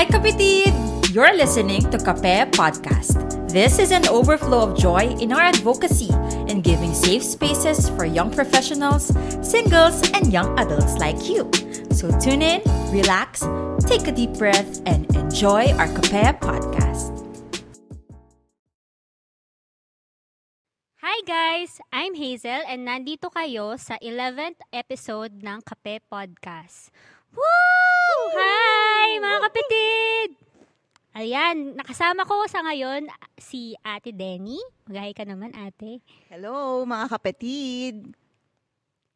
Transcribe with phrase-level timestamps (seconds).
[0.00, 0.72] Hi kapitid!
[1.12, 3.20] You're listening to Kape Podcast.
[3.52, 6.08] This is an overflow of joy in our advocacy
[6.48, 9.12] in giving safe spaces for young professionals,
[9.44, 11.52] singles, and young adults like you.
[11.92, 13.44] So tune in, relax,
[13.84, 17.12] take a deep breath, and enjoy our Kape Podcast.
[21.04, 21.76] Hi guys!
[21.92, 26.88] I'm Hazel and nandito kayo sa 11th episode ng Kape Podcast.
[27.36, 27.44] Woo!
[28.32, 30.30] Hi mga kapitid!
[31.16, 33.08] Ayan, nakasama ko sa ngayon
[33.40, 34.60] si Ate Denny.
[34.84, 36.04] Magahay ka naman ate.
[36.28, 38.14] Hello, mga kapatid.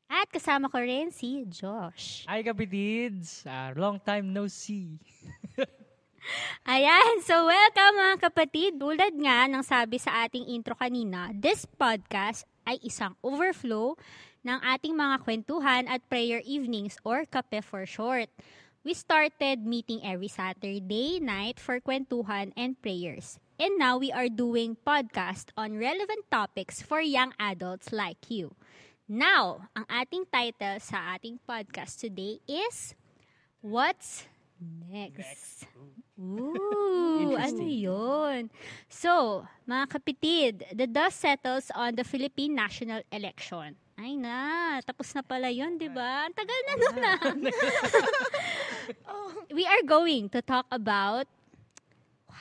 [0.08, 2.24] At kasama ko rin si Josh.
[2.28, 3.44] Hi kapitids!
[3.44, 4.96] Uh, long time no see.
[6.70, 8.70] Ayan, so welcome mga kapatid.
[8.80, 13.96] Tulad nga ng sabi sa ating intro kanina, this podcast ay isang overflow
[14.44, 18.32] ng ating mga kwentuhan at prayer evenings or kape for short.
[18.84, 23.40] We started meeting every Saturday night for kwentuhan and prayers.
[23.56, 28.52] And now we are doing podcast on relevant topics for young adults like you.
[29.08, 32.92] Now, ang ating title sa ating podcast today is
[33.64, 34.28] What's
[34.60, 35.64] Next?
[36.20, 38.52] Ooh, ano yun?
[38.92, 43.80] So, mga kapitid, the dust settles on the Philippine national election.
[43.94, 46.26] Ay na, tapos na pala yun, di ba?
[46.26, 47.12] Ang tagal na nun na.
[49.56, 51.30] we are going to talk about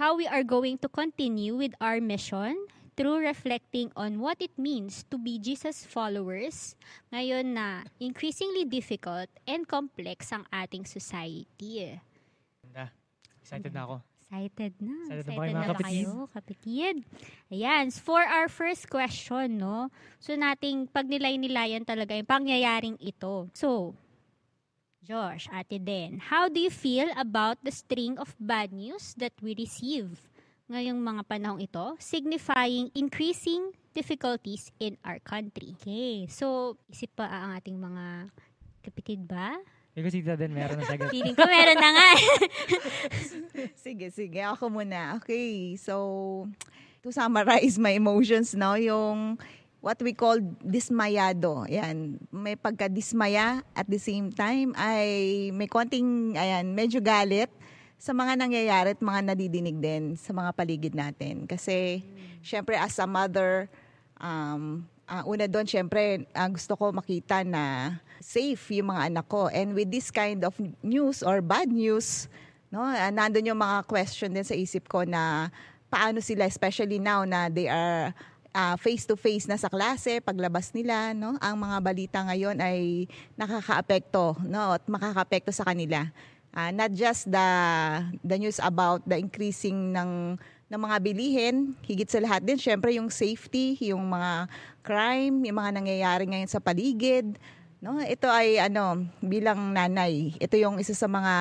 [0.02, 2.58] how we are going to continue with our mission
[2.98, 6.78] through reflecting on what it means to be Jesus followers
[7.14, 12.02] ngayon na increasingly difficult and complex ang ating society.
[12.66, 12.90] Ganda.
[13.42, 13.96] Excited na ako.
[14.34, 14.98] Excited na.
[15.14, 16.96] Excited na ba mga ba kayo, kapatid?
[17.54, 19.94] Ayan, for our first question, no?
[20.18, 23.46] So, nating pagnilay-nilayan talaga yung pangyayaring ito.
[23.54, 23.94] So,
[25.06, 29.54] Josh, Ate Den, how do you feel about the string of bad news that we
[29.54, 30.26] receive
[30.66, 35.78] ngayong mga panahong ito, signifying increasing difficulties in our country?
[35.78, 38.34] Okay, so, isip pa ang ating mga
[38.82, 39.62] kapatid ba?
[39.94, 41.14] Si Tita din, meron na sagot.
[41.14, 42.10] Feeling ko meron na nga.
[43.86, 44.42] Sige, sige.
[44.42, 45.22] Ako muna.
[45.22, 46.50] Okay, so
[47.06, 49.38] to summarize my emotions, no, yung
[49.84, 51.68] what we call dismayado.
[51.70, 57.52] Yan, may pagka-dismaya at the same time ay may konting, ayan, medyo galit
[58.00, 61.44] sa mga nangyayari at mga nadidinig din sa mga paligid natin.
[61.44, 62.02] Kasi,
[62.40, 63.68] syempre, as a mother,
[64.24, 69.52] um, ah, una doon, syempre, ah, gusto ko makita na safe yung mga anak ko.
[69.52, 72.32] And with this kind of news or bad news,
[72.72, 75.52] no, ah, nandun yung mga question din sa isip ko na
[75.92, 78.14] paano sila, especially now na they are
[78.54, 81.42] face-to-face na sa klase, paglabas nila, no?
[81.42, 84.78] Ang mga balita ngayon ay nakakaapekto, no?
[84.78, 86.06] At makakaapekto sa kanila.
[86.54, 87.50] Ah, not just the
[88.22, 90.38] the news about the increasing ng
[90.74, 94.50] ng mga bilihin, higit sa lahat din syempre yung safety, yung mga
[94.82, 97.38] crime, yung mga nangyayari ngayon sa paligid.
[97.78, 101.34] No, ito ay ano, bilang nanay, ito yung isa sa mga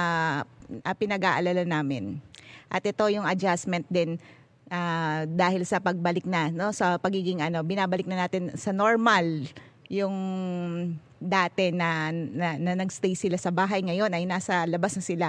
[0.85, 2.21] ah, pinag-aalala namin.
[2.69, 4.21] At ito yung adjustment din
[4.69, 9.49] ah, dahil sa pagbalik na, no, sa pagiging ano, binabalik na natin sa normal
[9.89, 10.13] yung
[11.23, 15.29] dati na, na, na nagstay sila sa bahay ngayon ay nasa labas na sila.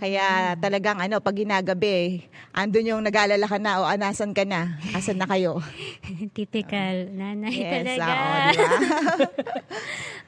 [0.00, 2.24] Kaya talagang ano, pag ginagabi,
[2.56, 5.60] andun yung nag-aalala ka na o anasan ka na, asan na kayo.
[6.36, 8.12] Typical nanay Yes, talaga.
[8.16, 8.70] oo, di ba?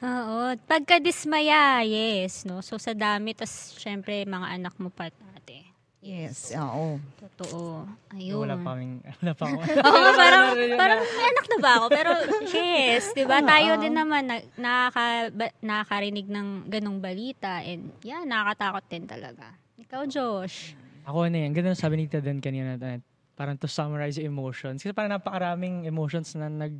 [0.13, 0.39] Oo.
[0.69, 2.45] Pagka-dismaya, yes.
[2.45, 2.61] No?
[2.61, 5.72] So, sa dami, tas syempre, mga anak mo pa ate.
[6.03, 6.99] Yes, oo.
[7.17, 7.87] Totoo.
[8.11, 8.43] Ayun.
[8.43, 9.57] Wala pa kaming, wala pa ako.
[9.63, 11.85] Oo, parang, parang may anak na ba ako?
[11.89, 12.11] Pero,
[12.51, 13.39] yes, di ba?
[13.39, 17.63] Tayo din naman, na, nakaka, ba- nakakarinig ng ganong balita.
[17.63, 19.55] And, yeah, nakakatakot din talaga.
[19.79, 20.75] Ikaw, Josh.
[21.07, 21.51] ako na yan.
[21.55, 22.75] Ganun sabi ni Tita din kanina.
[22.75, 22.99] na
[23.33, 24.85] Parang to summarize yung emotions.
[24.85, 26.77] Kasi parang napakaraming emotions na nag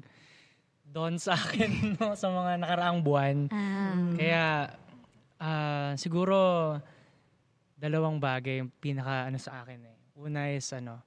[0.94, 3.50] doon sa akin no, sa mga nakaraang buwan.
[3.50, 4.70] Um, Kaya
[5.42, 6.78] ah, siguro
[7.84, 9.98] dalawang bagay yung pinaka ano sa akin eh.
[10.16, 11.04] Una is ano,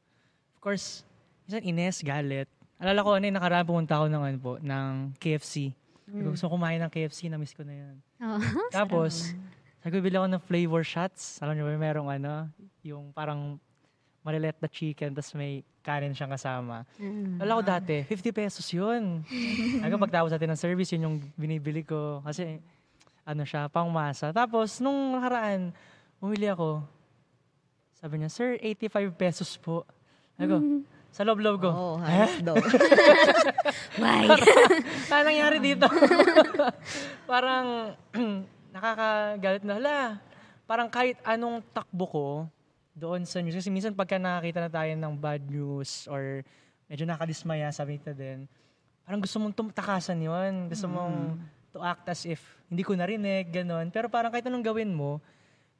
[0.52, 1.08] of course,
[1.48, 2.52] minsan ines, galit.
[2.76, 5.72] Alala ko ano yung nakaraan pumunta ako ng ano po, ng KFC.
[6.04, 6.36] Mm.
[6.36, 7.96] Gusto kumain ng KFC, na-miss ko na yun.
[8.20, 8.40] oh,
[8.76, 9.32] Tapos,
[9.80, 11.40] sabi ko, bili ako ng flavor shots.
[11.40, 12.52] Alam niyo ba, merong ano,
[12.84, 13.56] yung parang
[14.20, 16.84] malilet na chicken, tapos may kanin siyang kasama.
[17.00, 17.40] Mm.
[17.40, 19.24] Alam ko dati, 50 pesos yun.
[19.82, 22.20] Hanggang pagtapos natin ng service, yun yung binibili ko.
[22.20, 22.60] Kasi,
[23.24, 24.34] ano siya, pangmasa.
[24.34, 25.72] Tapos, nung nakaraan,
[26.20, 26.84] umili ako.
[27.96, 29.88] Sabi niya, sir, 85 pesos po.
[30.36, 30.56] Sabi ko,
[31.16, 31.70] sa loob-loob ko.
[31.72, 32.56] Oo, halos daw.
[34.00, 34.28] Why?
[35.08, 35.88] Ano nangyari dito?
[37.24, 37.96] parang
[38.76, 39.74] nakakagalit na.
[39.80, 39.98] Hala,
[40.68, 42.26] parang kahit anong takbo ko,
[42.96, 43.52] doon sa news.
[43.52, 46.40] Kasi minsan pagka nakakita na tayo ng bad news or
[46.88, 48.48] medyo nakadismaya, sabi nito din,
[49.04, 51.36] parang gusto mong tumtakasan yon Gusto mong
[51.76, 52.40] to act as if
[52.72, 53.92] hindi ko narinig, ganun.
[53.92, 55.20] Pero parang kahit anong gawin mo,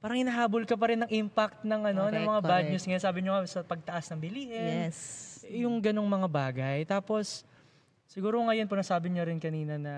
[0.06, 2.70] parang hinahabol ka pa rin ng impact ng ano ng Correct, mga bad correct.
[2.70, 4.86] news nga sabi niyo nga sa pagtaas ng bilihin.
[4.86, 4.98] Yes.
[5.50, 6.78] yung ganong mga bagay.
[6.86, 7.42] Tapos
[8.06, 9.94] siguro ngayon po nasabi niyo rin kanina na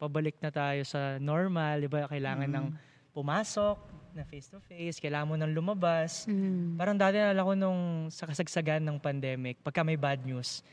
[0.00, 1.84] pabalik na tayo sa normal.
[1.84, 2.08] Di ba?
[2.08, 2.66] Kailangan ng
[3.12, 3.76] pumasok
[4.16, 6.24] na face to face kailangan mo nang lumabas.
[6.24, 6.80] Mm.
[6.80, 10.64] parang dati nalala ko nung sa kasagsagan ng pandemic pagka may bad news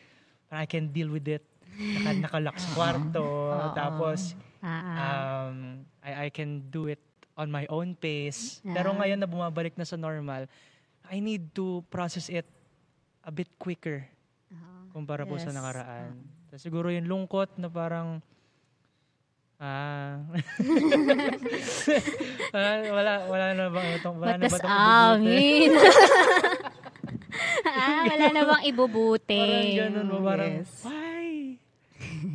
[0.48, 1.44] parang I can deal with it.
[1.78, 3.52] Naka, nakalock sa kwarto.
[3.52, 3.76] Oo.
[3.76, 4.32] tapos
[4.64, 5.52] ah.
[5.52, 7.04] um, I, I can do it
[7.38, 8.60] on my own pace.
[8.66, 8.98] Pero Ah.
[8.98, 10.50] ngayon na bumabalik na sa normal,
[11.08, 12.44] I need to process it
[13.22, 14.10] a bit quicker
[14.90, 15.56] kumpara po sa Yes.
[15.56, 16.18] nakaraan.
[16.50, 18.18] So, siguro yung lungkot na parang
[19.58, 20.22] ah
[22.50, 25.70] wala, wala wala na ba ito wala na ba itong amin.
[27.68, 29.38] ah, wala na bang ibubuti?
[29.38, 30.72] Parang ganun mo, parang, Yes.
[30.82, 31.58] why?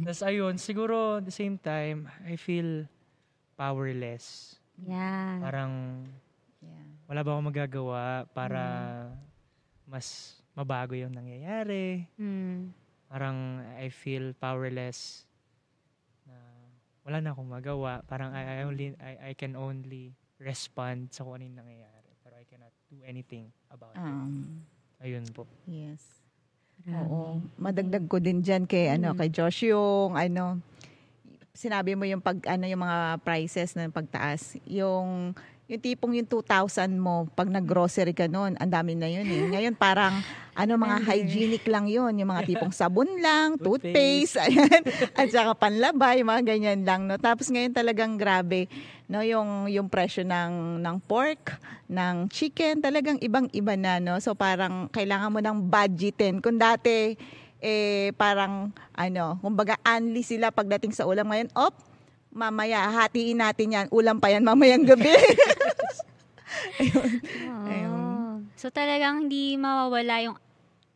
[0.03, 2.87] Tapos ayun, siguro at the same time, I feel
[3.55, 4.59] powerless.
[4.83, 5.39] Yeah.
[5.41, 5.73] Parang
[6.63, 6.87] Yeah.
[7.11, 8.63] wala ba akong magagawa para
[9.83, 12.07] mas mabago yung nangyayari.
[12.15, 12.71] Mm.
[13.11, 15.27] Parang I feel powerless
[16.23, 16.39] na
[17.03, 18.07] wala na akong magawa.
[18.07, 22.15] Parang I, I only I, I can only respond sa kung ano yung nangyayari.
[22.23, 24.07] Pero I cannot do anything about it.
[24.07, 24.63] Um,
[25.03, 25.51] Ayun po.
[25.67, 26.23] yes.
[26.87, 27.43] Oo.
[27.59, 30.63] Madagdag ko din dyan kay ano kay Josh yung ano
[31.53, 34.57] sinabi mo yung pag ano yung mga prices ng pagtaas.
[34.65, 35.37] Yung
[35.71, 39.57] yung tipong yung 2,000 mo pag nag-grocery ka noon, ang dami na yun eh.
[39.57, 40.21] Ngayon parang
[40.53, 44.85] ano mga hygienic lang yun, yung mga tipong sabon lang, toothpaste, ayan,
[45.17, 47.17] at saka panlabay, mga ganyan lang no.
[47.17, 48.69] Tapos ngayon talagang grabe
[49.09, 51.57] no yung yung presyo ng ng pork,
[51.89, 54.21] ng chicken, talagang ibang-iba na no.
[54.21, 56.45] So parang kailangan mo ng budgetin.
[56.45, 57.17] Kung dati
[57.63, 61.79] eh parang ano, kumbaga unli sila pagdating sa ulam ngayon, op,
[62.35, 65.15] mamaya hatiin natin yan, ulam pa yan mamayang gabi.
[66.83, 67.67] Oo.
[67.71, 68.51] Ayun.
[68.59, 70.37] So talagang hindi mawawala yung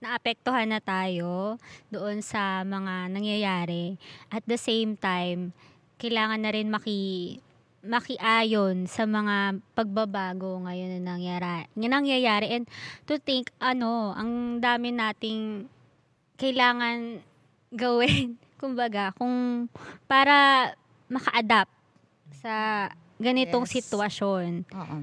[0.02, 1.56] naapektuhan na tayo
[1.88, 3.96] doon sa mga nangyayari.
[4.28, 5.54] At the same time,
[5.96, 7.40] kailangan na rin maki
[7.86, 12.46] makiayon sa mga pagbabago ngayon na nangyayari, na nangyayari.
[12.50, 12.66] And
[13.06, 15.70] to think, ano, ang dami nating
[16.36, 17.20] kailangan
[17.72, 18.36] gawin.
[18.60, 19.68] Kumbaga, kung
[20.08, 20.72] para
[21.08, 21.72] maka-adapt
[22.40, 22.88] sa
[23.20, 23.72] ganitong Yes.
[23.80, 24.64] sitwasyon.
[24.72, 24.96] Oo.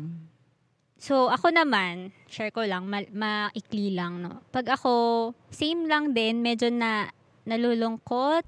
[0.98, 4.40] So, ako naman, share ko lang, ma- maikli lang, no.
[4.50, 4.94] Pag ako,
[5.52, 7.12] same lang din, medyo na
[7.44, 8.48] nalulungkot.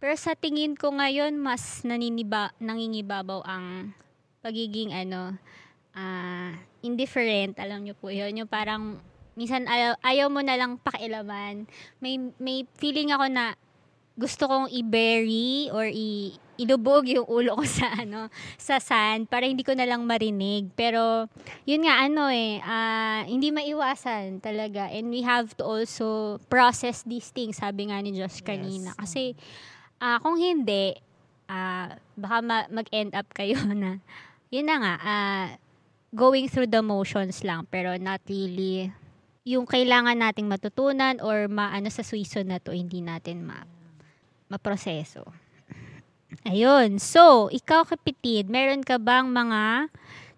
[0.00, 3.92] Pero sa tingin ko ngayon, mas naniniba, nangingibabaw ang
[4.40, 5.36] pagiging, ano,
[5.92, 7.60] ah, indifferent.
[7.60, 8.32] Alam niyo po yun.
[8.36, 8.96] Yung parang,
[9.36, 11.68] minsan ayaw, ayaw mo na lang pakialaman.
[12.00, 13.54] May, may feeling ako na
[14.16, 19.60] gusto kong i-bury or i ilubog yung ulo ko sa ano sa sand para hindi
[19.60, 20.72] ko na lang marinig.
[20.72, 21.28] Pero
[21.68, 24.88] yun nga ano eh ah, hindi maiwasan talaga.
[24.88, 28.96] And we have to also process these things sabi nga ni Josh kanina.
[28.96, 29.36] Kasi
[30.00, 30.96] ah, kung hindi
[31.52, 34.00] ah, baka ma- mag-end up kayo na
[34.48, 35.46] yun na nga ah,
[36.16, 38.88] going through the motions lang pero not really
[39.46, 43.62] yung kailangan nating matutunan or maano sa season na to hindi natin ma
[44.46, 45.22] maproseso.
[46.42, 46.98] Ayun.
[46.98, 49.90] So, ikaw kapitid, meron ka bang mga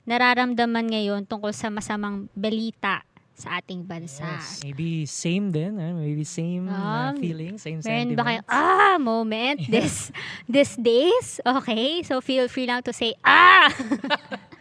[0.05, 4.25] nararamdaman ngayon tungkol sa masamang balita sa ating bansa?
[4.25, 4.61] Yes.
[4.63, 5.77] Maybe same din.
[5.77, 5.93] eh?
[5.93, 8.53] Maybe same uh, Um, feeling, same Meron ba kayo, sentiments.
[8.53, 9.95] ah, moment, this,
[10.49, 11.41] this days?
[11.41, 13.69] Okay, so feel free lang to say, ah!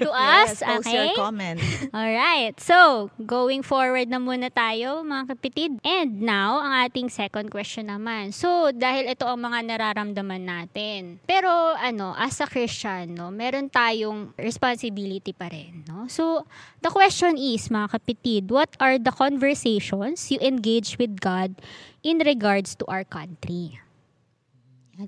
[0.00, 1.12] to us, Yes, post okay?
[1.12, 1.58] your comment.
[1.92, 5.70] Alright, so going forward na muna tayo mga kapitid.
[5.84, 8.32] And now, ang ating second question naman.
[8.32, 11.22] So, dahil ito ang mga nararamdaman natin.
[11.28, 15.84] Pero ano, as a Christian, no, meron tayong responsibility pa rin.
[15.88, 16.06] No?
[16.08, 16.46] So,
[16.80, 21.56] the question is, mga kapitid, what are the conversations you engage with God
[22.02, 23.80] in regards to our country?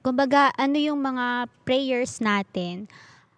[0.03, 2.91] Kumbaga, ano yung mga prayers natin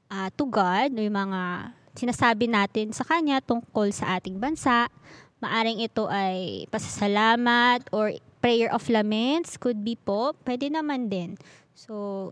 [0.09, 4.89] ah, to God, o yung mga sinasabi natin sa Kanya tungkol sa ating bansa.
[5.39, 10.35] Maaring ito ay pasasalamat or prayer of laments, could be po.
[10.43, 11.35] Pwede naman din.
[11.75, 12.31] So,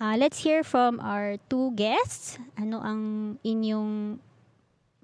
[0.00, 2.40] ah, let's hear from our two guests.
[2.56, 3.00] Ano ang
[3.44, 4.20] inyong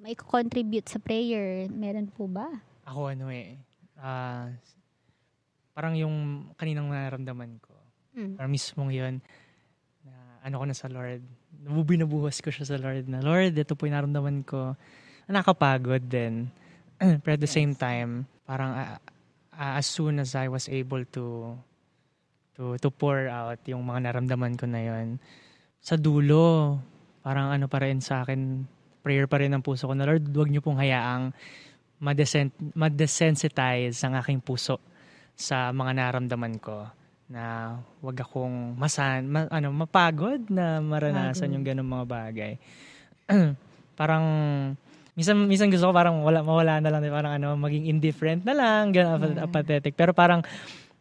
[0.00, 1.68] may contribute sa prayer?
[1.68, 2.48] Meron po ba?
[2.88, 3.60] Ako ano eh,
[4.00, 4.48] ah,
[5.76, 7.76] parang yung kaninang nararamdaman ko.
[8.16, 8.34] Mm.
[8.34, 9.14] Parang mismong yun,
[10.02, 11.22] na ano ko na sa Lord.
[11.68, 14.72] Binabuhos ko siya sa Lord na, Lord, ito po yung naramdaman ko.
[15.28, 16.48] nakakapagod din.
[17.22, 18.96] Pero at the same time, parang uh,
[19.58, 21.52] uh, as soon as I was able to
[22.56, 25.20] to to pour out yung mga naramdaman ko na yon
[25.78, 26.78] sa dulo
[27.22, 28.66] parang ano pa rin sa akin
[29.04, 31.30] prayer pa rin ng puso ko na Lord wag niyo pong hayaang
[32.02, 34.82] madesen- madesensitize ang aking puso
[35.38, 36.90] sa mga naramdaman ko
[37.28, 41.54] na wag akong masan ma, ano mapagod na maranasan Pagod.
[41.60, 42.52] yung ganung mga bagay
[44.00, 44.24] parang
[45.12, 48.96] minsan minsan gusto ko parang wala mawala na lang parang ano maging indifferent na lang
[48.96, 49.44] ganun Yeah.
[49.44, 50.40] apathetic pero parang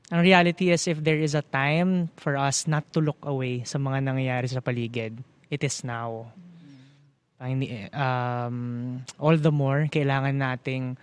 [0.07, 3.79] ang reality is if there is a time for us not to look away sa
[3.79, 5.15] mga nangyayari sa paligid
[5.47, 6.27] it is now
[7.39, 10.99] hindi- um, all the more kailangan nating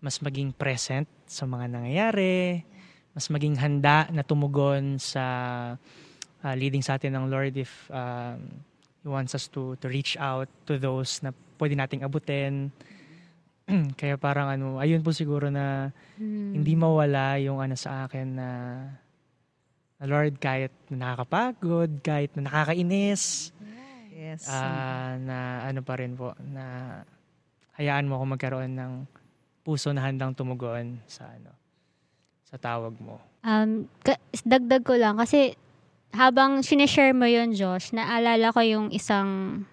[0.00, 2.62] mas maging present sa mga nangyayari
[3.14, 5.24] mas maging handa na tumugon sa
[6.42, 8.42] uh, leading sa atin ng Lord if um,
[9.00, 11.30] He wants us to to reach out to those na
[11.60, 12.74] pwede nating abutin.
[14.00, 16.54] Kaya parang ano, ayun po siguro na Hmm.
[16.54, 18.50] hindi mawala yung ano sa akin na,
[19.98, 23.50] na Lord kahit na nakakapagod, kahit na nakakainis,
[24.14, 24.46] Yes.
[24.46, 27.02] ah, na ano pa rin po, na
[27.74, 28.92] hayaan mo ako magkaroon ng
[29.66, 31.50] puso na handang tumugon sa ano
[32.54, 33.18] sa tawag mo.
[33.42, 35.58] Um, ka- dagdag ko lang kasi
[36.14, 39.66] habang sineshare mo yon Josh, naalala ko yung isang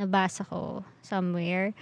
[0.00, 1.76] nabasa ko somewhere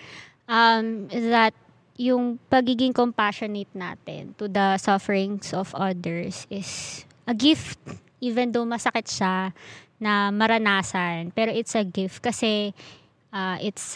[0.51, 1.55] um, that
[1.95, 7.79] yung pagiging compassionate natin to the sufferings of others is a gift
[8.19, 9.55] even though masakit siya
[10.03, 12.75] na maranasan pero it's a gift kasi
[13.31, 13.95] uh, it's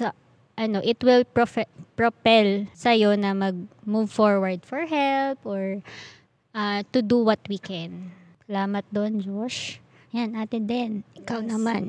[0.54, 5.78] ano it will profe- propel sa'yo na mag move forward for help or
[6.52, 8.11] uh, to do what we can.
[8.44, 9.80] Salamat doon, Josh.
[10.12, 10.90] Yan, atin din.
[11.16, 11.50] Ikaw Yes.
[11.50, 11.82] naman.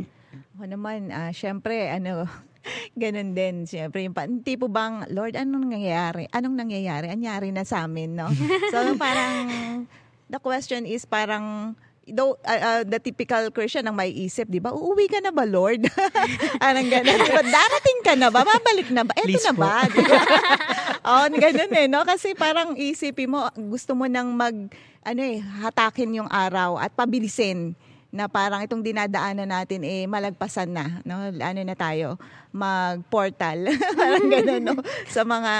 [0.56, 2.26] Ako naman, ah, syempre, ano,
[2.98, 3.68] ganun din.
[3.68, 6.26] Syempre, yung pa, tipo bang, Lord, anong nangyayari?
[6.32, 7.12] Anong nangyayari?
[7.12, 8.32] Anyari na sa amin, no?
[8.74, 9.36] So, parang,
[10.26, 11.76] the question is parang,
[12.10, 14.70] though, ah, ah, the typical Christian ang may isip, di ba?
[14.74, 15.90] Uuwi ka na ba, Lord?
[16.66, 17.18] Anong ganun?
[17.18, 17.44] Di ba?
[17.44, 18.46] Darating ka na ba?
[18.46, 19.14] Babalik na ba?
[19.18, 19.62] Eto Please na po.
[19.66, 19.76] ba?
[19.90, 20.22] Di ba?
[21.10, 22.06] Oo, ganun eh, no?
[22.06, 24.54] Kasi parang isipin mo, gusto mo nang mag,
[25.02, 27.74] ano eh, hatakin yung araw at pabilisin
[28.16, 32.16] na parang itong dinadaanan natin eh malagpasan na no ano na tayo
[32.56, 33.68] mag-portal
[34.00, 34.80] parang gano'n no
[35.12, 35.54] sa mga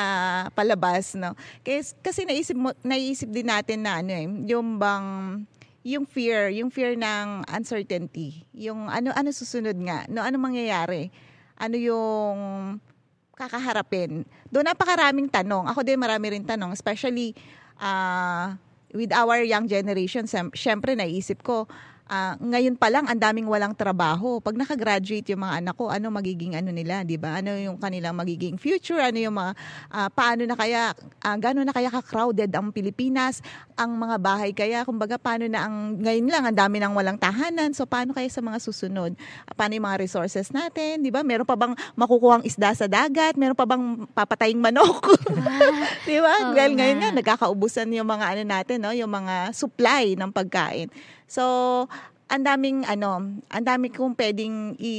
[0.56, 1.36] palabas no
[1.68, 5.44] kasi, kasi naisip mo naisip din natin na ano eh yung bang
[5.86, 8.50] yung fear yung fear ng uncertainty.
[8.58, 10.10] Yung ano ano susunod nga?
[10.10, 11.14] No ano mangyayari?
[11.62, 12.38] Ano yung
[13.38, 14.26] kakaharapin?
[14.50, 15.70] Doon napakaraming tanong.
[15.70, 17.38] Ako din marami rin tanong especially
[17.78, 18.58] ah,
[18.98, 20.26] with our young generation
[20.58, 21.70] syempre naisip ko
[22.06, 24.38] ah, ngayon pa lang ang daming walang trabaho.
[24.38, 27.42] Pag nakagraduate yung mga anak ko, ano magiging ano nila, 'di ba?
[27.42, 29.02] Ano yung kanilang magiging future?
[29.02, 29.52] Ano yung mga
[29.90, 33.42] ah, paano na kaya uh, gaano na kaya ka-crowded ang Pilipinas?
[33.76, 37.74] Ang mga bahay kaya kumbaga paano na ang ngayon lang ang dami nang walang tahanan.
[37.74, 39.18] So paano kaya sa mga susunod?
[39.50, 41.26] Ah, paano yung mga resources natin, 'di ba?
[41.26, 43.34] Meron pa bang makukuhang isda sa dagat?
[43.36, 45.10] Meron pa bang papataying manok?
[46.06, 46.36] 'Di ba?
[46.50, 47.10] Oo Well, ngayon nga.
[47.12, 50.88] nga nagkakaubusan yung mga ano natin, no, yung mga supply ng pagkain.
[51.26, 51.44] So,
[52.26, 54.96] ang daming ano, ang dami kong pwedeng i,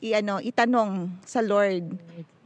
[0.00, 1.96] i ano, itanong sa Lord.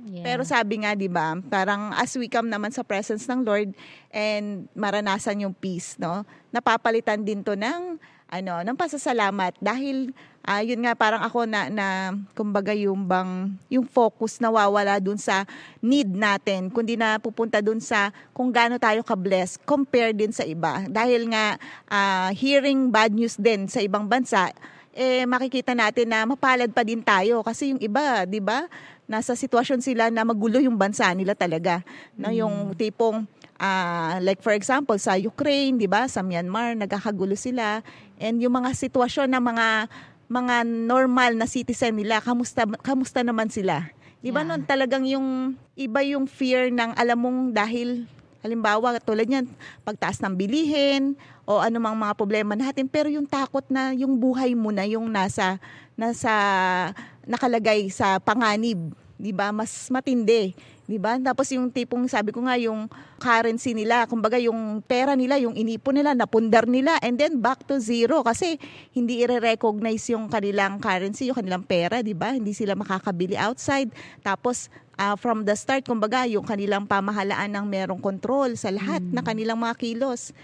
[0.05, 0.21] Yeah.
[0.21, 3.73] Pero sabi nga, 'di ba, parang as we come naman sa presence ng Lord
[4.13, 6.29] and maranasan yung peace, no?
[6.53, 7.97] Napapalitan din 'to ng
[8.35, 9.55] ano, ng pasasalamat.
[9.63, 10.11] Dahil
[10.43, 11.87] ah, yun nga parang ako na na
[12.35, 15.47] kumbaga yung bang yung focus nawawala dun sa
[15.79, 20.83] need natin kundi na pupunta dun sa kung gaano tayo ka-bless compare din sa iba.
[20.91, 21.55] Dahil nga
[21.87, 24.51] ah, hearing bad news din sa ibang bansa
[24.95, 27.43] eh makikita natin na mapalad pa din tayo.
[27.43, 28.67] Kasi yung iba 'di ba
[29.05, 31.85] nasa sitwasyon sila na magulo yung bansa nila talaga.
[32.17, 33.27] No yung tipong
[33.59, 37.83] ah, like for example sa Ukraine 'di ba sa Myanmar nagkakagulo sila
[38.19, 39.69] and yung mga sitwasyon ng mga
[40.25, 43.91] mga normal na citizen nila kamusta kamusta naman sila?
[44.25, 44.49] 'di ba Yeah.
[44.57, 48.09] nun talagang yung iba yung fear ng alam mong dahil
[48.41, 49.49] halimbawa tulad niyan
[49.85, 54.73] pagtaas ng bilihin o anumang mga problema natin pero yung takot na yung buhay mo
[54.73, 55.61] na yung nasa
[55.97, 56.33] nasa
[57.29, 59.53] nakalagay sa panganib 'di ba?
[59.55, 60.53] Mas matindi
[60.85, 61.17] 'di ba?
[61.21, 65.97] Tapos yung tipong sabi ko nga yung currency nila kumbaga yung pera nila yung inipon
[65.97, 68.21] nila napundar nila and then back to zero.
[68.21, 68.61] Kasi
[68.93, 72.37] hindi i-recognize yung kanilang currency yung kanilang pera 'di ba?
[72.37, 73.89] Hindi sila makakabili outside.
[74.21, 74.69] Tapos
[75.01, 79.59] ah, from the start kumbaga yung kanilang pamahalaan ng merong control sa lahat ng kanilang
[79.59, 80.37] mga kilos.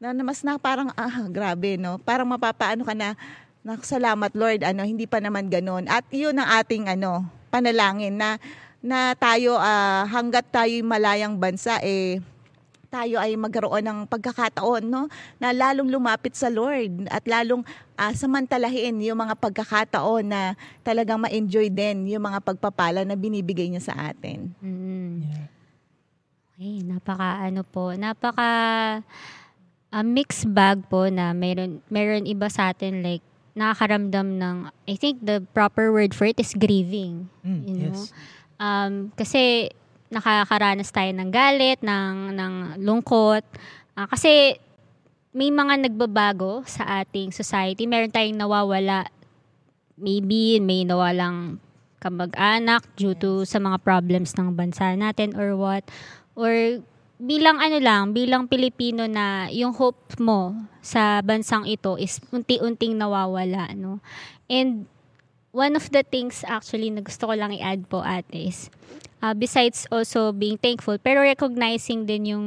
[0.00, 2.00] Na, na mas na parang ah grabe no?
[2.00, 3.18] Parang mapapaano ka na
[3.60, 4.64] na salamat Lord.
[4.64, 8.38] Ano hindi pa naman ganoon at iyon ang ating ano panalangin na
[8.80, 12.20] na tayo ah, hanggat tayo'y malayang bansa eh
[12.90, 15.06] tayo ay magkaroon ng pagkakataon no
[15.38, 17.62] na lalong lumapit sa Lord at lalong
[17.94, 23.86] ah, samantalahin yung mga pagkakataon na talagang ma-enjoy din yung mga pagpapala na binibigay niya
[23.86, 24.50] sa atin.
[24.58, 25.22] Mm.
[25.22, 25.46] Yeah.
[26.60, 28.50] Okay, napaka ano po, napaka
[29.90, 33.22] a mixed bag po na meron meron iba sa atin like
[33.54, 34.56] nakakaramdam ng
[34.86, 37.30] I think the proper word for it is grieving.
[37.46, 38.02] Mm, You know?
[38.02, 38.12] yes.
[38.60, 39.72] Um, kasi
[40.12, 43.42] nakakaranas tayo ng galit, ng, ng lungkot.
[43.96, 44.60] Ah, kasi
[45.32, 47.88] may mga nagbabago sa ating society.
[47.88, 49.08] Meron tayong nawawala.
[49.96, 51.56] Maybe may nawalang
[52.00, 55.86] kamag-anak due to sa mga problems ng bansa natin or what.
[56.34, 56.52] Or
[57.20, 63.70] bilang ano lang, bilang Pilipino na yung hope mo sa bansang ito is unti-unting nawawala,
[63.76, 64.00] no?
[64.48, 64.88] And
[65.50, 68.70] one of the things actually na gusto ko lang i-add po ate is
[69.22, 72.46] uh, besides also being thankful, pero recognizing din yung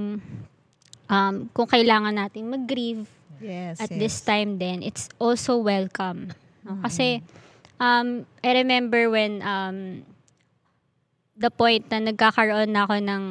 [1.08, 3.08] um, kung kailangan natin mag-grieve
[3.44, 3.84] Yes.
[3.84, 4.00] at yes.
[4.00, 6.32] this time then, it's also welcome.
[6.64, 6.80] No?
[6.88, 7.20] Kasi,
[7.76, 10.08] um, I remember when um,
[11.36, 13.24] the point na nagkakaroon na ako ng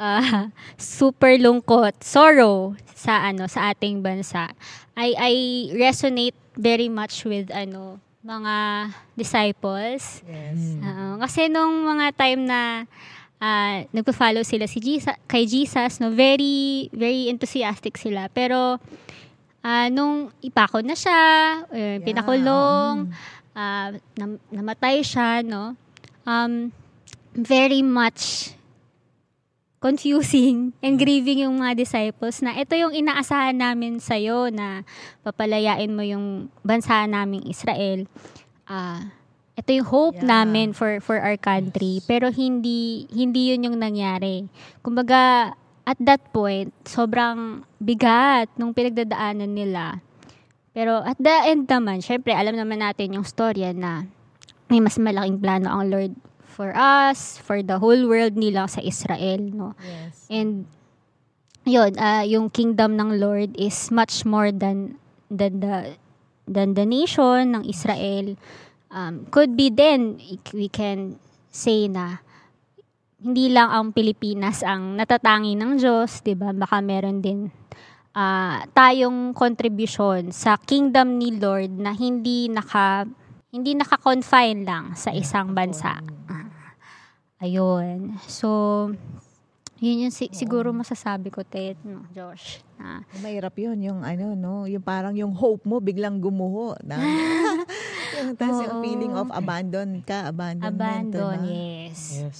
[0.02, 4.50] uh, super lungkot, sorrow sa ano sa ating bansa.
[4.98, 5.34] I I
[5.78, 8.56] resonate very much with ano mga
[9.16, 10.20] disciples.
[10.28, 10.76] Yes.
[10.76, 12.84] Oo, kasi nung mga time na
[13.40, 18.28] ah, nagpa-follow sila si Jesus, kay Jesus, no, very, very enthusiastic sila.
[18.28, 18.76] Pero,
[19.64, 21.20] ah, nung ipako na siya,
[21.72, 23.08] Yeah, pinakulong,
[23.56, 25.72] ah, nam- namatay siya, no,
[26.28, 26.68] um,
[27.32, 28.52] very much
[29.80, 34.84] confusing and grieving yung mga disciples na ito yung inaasahan namin sa'yo na
[35.24, 38.04] papalayain mo yung bansa naming Israel.
[38.68, 39.10] Ah,
[39.56, 40.40] ito yung hope Yeah.
[40.40, 44.46] namin for for our country pero hindi hindi yun yung nangyari.
[44.80, 45.52] Kumbaga
[45.84, 50.04] at that point sobrang bigat nung pinagdadaanan nila.
[50.70, 54.06] Pero at the end naman, syempre alam naman natin yung storya na
[54.70, 56.14] may mas malaking plano ang Lord
[56.50, 59.78] for us, for the whole world, nila sa Israel, no?
[59.78, 60.26] Yes.
[60.26, 60.66] And
[61.62, 64.98] yun, ah, yung kingdom ng Lord is much more than
[65.30, 65.94] than the
[66.50, 68.34] than the nation ng Israel.
[68.90, 70.18] Um, could be then
[70.50, 71.14] we can
[71.54, 72.18] say na
[73.22, 76.50] hindi lang ang Pilipinas ang natatangi ng Diyos, 'di ba?
[76.50, 77.52] Baka meron din
[78.16, 83.06] ah, tayong contribution sa kingdom ni Lord na hindi naka
[83.50, 85.98] hindi naka-confine lang sa isang bansa.
[86.30, 86.46] Ah.
[87.42, 88.14] Ayun.
[88.30, 88.46] So,
[89.80, 92.60] yun yung si- siguro masasabi ko, Ted, no, Josh.
[92.76, 94.68] Na, Mahirap yun, yung ano, no?
[94.68, 96.76] Yung parang yung hope mo biglang gumuho.
[96.84, 97.00] Na,
[98.20, 101.10] yung, tas yung feeling of abandon ka, abandonment.
[101.10, 101.48] abandon, ano?
[101.48, 102.00] yes.
[102.20, 102.38] Yes.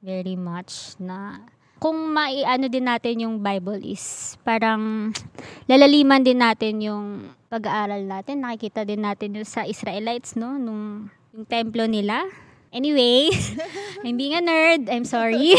[0.00, 1.44] Very much na
[1.80, 5.10] kung maiano din natin yung Bible is parang
[5.64, 8.44] lalaliman din natin yung pag-aaral natin.
[8.44, 10.60] Nakikita din natin yung sa Israelites, no?
[10.60, 12.28] Nung yung templo nila.
[12.70, 13.34] Anyway,
[14.06, 14.86] I'm being a nerd.
[14.86, 15.58] I'm sorry.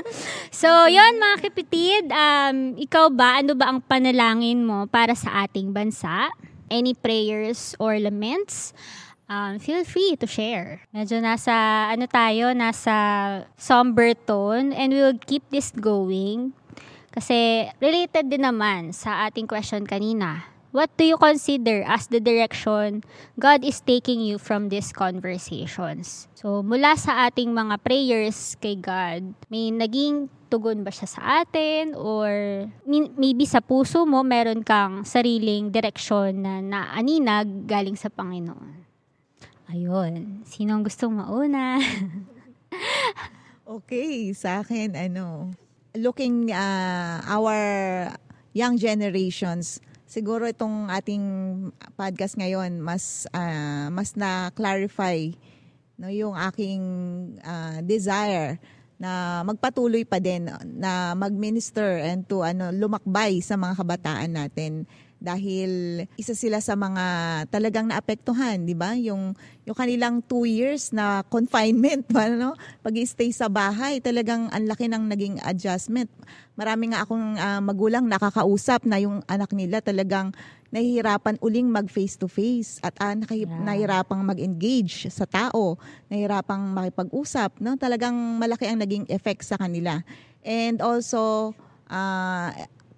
[0.54, 2.06] so, yon mga kapitid.
[2.14, 6.30] Um, ikaw ba, ano ba ang panalangin mo para sa ating bansa?
[6.70, 8.70] Any prayers or laments?
[9.32, 10.84] Um, feel free to share.
[10.92, 12.92] Medyo nasa, ano tayo, nasa
[13.56, 16.52] somber tone and we'll keep this going.
[17.08, 20.52] Kasi related din naman sa ating question kanina.
[20.72, 23.04] What do you consider as the direction
[23.40, 26.28] God is taking you from these conversations?
[26.36, 31.96] So, mula sa ating mga prayers kay God, may naging tugon ba siya sa atin
[31.96, 32.28] or
[32.88, 38.91] maybe sa puso mo meron kang sariling direksyon na naaninag galing sa Panginoon?
[39.72, 40.44] Ayun.
[40.44, 41.80] Sinong gustong mauna?
[43.62, 45.48] Okay, sa akin, ano,
[45.96, 47.56] looking uh, our
[48.52, 51.24] young generations, siguro itong ating
[51.96, 55.32] podcast ngayon, mas, ah, mas na-clarify
[55.96, 56.82] no, yung aking
[57.40, 58.60] ah, desire
[59.00, 64.84] na magpatuloy pa din na mag-minister and to ano lumakbay sa mga kabataan natin
[65.22, 67.04] dahil isa sila sa mga
[67.46, 68.98] talagang naapektuhan, di ba?
[68.98, 72.58] Yung yung kanilang two years na confinement, ba, no?
[72.82, 76.10] Pag-stay sa bahay, talagang ang laki ng naging adjustment.
[76.58, 80.34] Marami nga akong ah, magulang nakakausap na yung anak nila talagang
[80.74, 83.62] nahihirapan uling mag face to face at ah, naki- Yeah.
[83.62, 85.78] nahihirapang mag-engage sa tao,
[86.10, 87.78] nahihirapang makipag-usap, no?
[87.78, 90.02] Talagang malaki ang naging effect sa kanila.
[90.42, 91.54] And also
[91.86, 92.50] ah,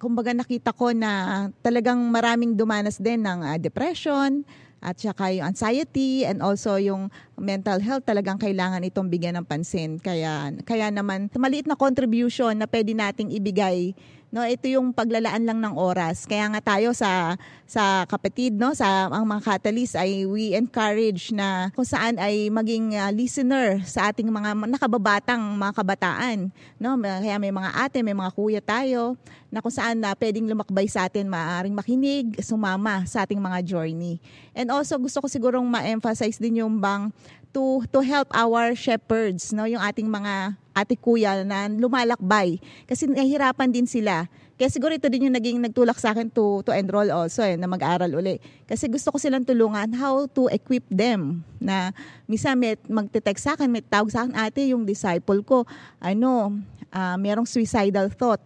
[0.05, 4.45] kumbaga nakita ko na talagang maraming dumanas din ng ah, depression,
[4.85, 7.09] At saka yung anxiety and also yung
[7.41, 9.97] mental health talagang kailangan itong bigyan ng pansin.
[9.97, 13.97] Kaya, kaya naman, maliit na contribution na pwede nating ibigay
[14.35, 14.43] no?
[14.43, 16.27] Ito yung paglalaan lang ng oras.
[16.27, 17.39] Kaya nga tayo sa
[17.71, 18.75] sa kapatid no?
[18.75, 24.11] Sa ang mga catalyst ay we encourage na kung saan ay maging uh, listener sa
[24.11, 26.51] ating mga nakababatang mga kabataan
[26.83, 26.99] no?
[26.99, 29.15] Kaya may mga ate may mga kuya tayo
[29.55, 34.19] na kung saan na pwedeng lumakbay sa atin maaring makinig sumama sa ating mga journey.
[34.51, 37.15] And also gusto ko sigurong ma-emphasize din yung bang
[37.55, 39.71] to to help our shepherds no?
[39.71, 42.59] Yung ating mga ate kuya na lumalakbay.
[42.85, 44.27] Kasi nahihirapan din sila.
[44.55, 47.67] Kaya siguro ito din yung naging nagtulak sa akin to to enroll also eh, na
[47.67, 48.39] mag-aral uli.
[48.71, 51.43] Kasi gusto ko silang tulungan how to equip them.
[51.59, 51.91] Na
[52.31, 55.67] misa may magte-text sa akin may tawag sa akin ate yung disciple ko
[55.99, 56.55] ano
[56.95, 58.43] uh, merong suicidal thought.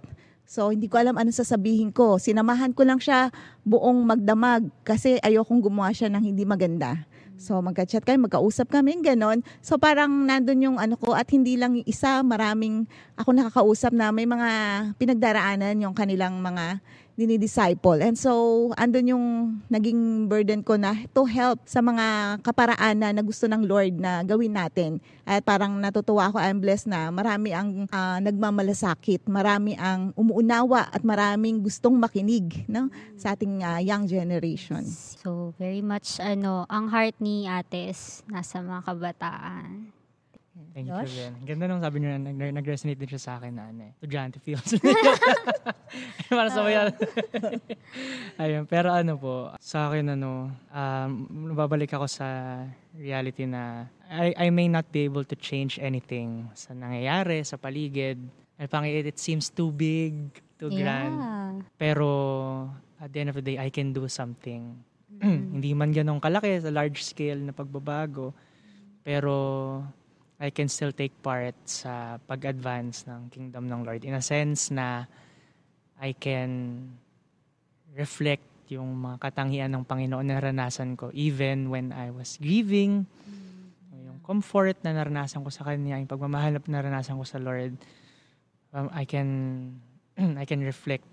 [0.48, 2.16] So, hindi ko alam ano sasabihin ko.
[2.16, 3.28] Sinamahan ko lang siya
[3.68, 7.04] buong magdamag kasi ayokong gumawa siya ng hindi maganda.
[7.38, 9.46] So magka-chat kami, magkausap kami, ganon.
[9.62, 14.26] So parang nandun yung ano ko at hindi lang isa, maraming ako nakakausap na may
[14.26, 14.50] mga
[14.98, 16.82] pinagdaraanan yung kanilang mga
[17.18, 17.98] dinidisciple.
[17.98, 19.26] And so, andun yung
[19.66, 24.54] naging burden ko na to help sa mga kaparaanan na gusto ng Lord na gawin
[24.54, 25.02] natin.
[25.26, 31.02] At parang natutuwa ako, I'm blessed na marami ang uh, nagmamalasakit, marami ang umuunawa at
[31.02, 32.86] maraming gustong makinig no,
[33.18, 34.86] sa ating uh, young generation.
[34.86, 39.97] So, very much ano, ang heart ni Ates nasa mga kabataan.
[40.78, 41.10] Thank Josh?
[41.10, 41.34] you, Ben.
[41.42, 43.92] Ganda nung sabi niyo na nag- nag-resonate din siya sa akin na ano eh.
[43.98, 44.78] Estudyante feels.
[46.30, 46.94] Para sa mga
[48.46, 51.10] Ayun, pero ano po, sa akin ano, um,
[51.50, 52.62] babalik ako sa
[52.94, 58.22] reality na I, I may not be able to change anything sa nangyayari, sa paligid.
[58.54, 60.30] Ay, pang it, it seems too big,
[60.62, 60.78] too yeah.
[60.78, 61.16] grand.
[61.74, 62.06] Pero
[63.02, 64.78] at the end of the day, I can do something.
[65.10, 65.42] Mm-hmm.
[65.58, 68.30] Hindi man ganong kalaki sa large scale na pagbabago.
[69.02, 69.34] Pero
[70.38, 75.02] I can still take part sa pag-advance ng kingdom ng Lord in a sense na
[75.98, 76.78] I can
[77.98, 83.02] reflect yung mga katangian ng Panginoon na naranasan ko even when I was grieving.
[83.02, 84.06] Mm-hmm.
[84.06, 87.74] Yung comfort na naranasan ko sa Kanya, yung pagmamahal na naranasan ko sa Lord,
[88.70, 89.28] um, I can
[90.40, 91.06] I can reflect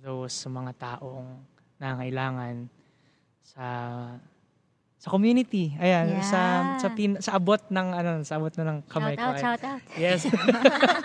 [0.00, 1.28] those sa mga taong
[1.76, 2.70] nangailangan
[3.44, 3.66] sa
[5.02, 5.74] sa community.
[5.82, 6.22] Ayan, yeah.
[6.22, 6.40] sa
[6.78, 9.34] sa pin, sa abot ng ano, sa abot na ng kamay shout ko.
[9.34, 9.80] Out, shout out.
[9.98, 10.30] Yes.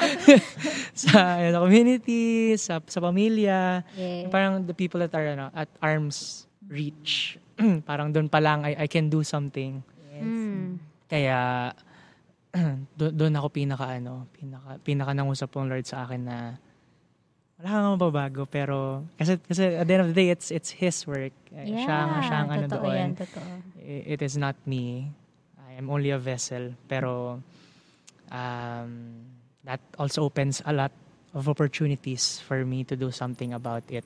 [1.10, 3.82] sa, ayan, sa community, sa sa pamilya.
[3.98, 4.30] Yeah.
[4.30, 7.42] Parang the people that are ano, at arm's reach.
[7.90, 9.82] parang doon pa lang I, I can do something.
[10.14, 10.30] Yes.
[10.30, 10.78] Mm.
[11.10, 11.40] Kaya
[13.02, 16.38] doon ako pinaka ano, pinaka pinaka nangusap ng Lord sa akin na
[17.58, 21.02] wala kang mababago pero kasi kasi at the end of the day it's it's his
[21.10, 21.34] work.
[21.50, 22.94] Yeah, siya ang siya ang ano doon.
[22.94, 23.50] Yan, totoo.
[23.82, 25.10] It is not me.
[25.66, 27.42] I am only a vessel pero
[28.30, 28.92] um,
[29.66, 30.94] that also opens a lot
[31.34, 34.06] of opportunities for me to do something about it.